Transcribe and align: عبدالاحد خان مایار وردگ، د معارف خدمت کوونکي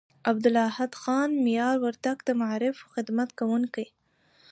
عبدالاحد 0.31 0.91
خان 1.01 1.29
مایار 1.43 1.75
وردگ، 1.83 2.17
د 2.25 2.29
معارف 2.39 2.77
خدمت 2.93 3.29
کوونکي 3.39 3.85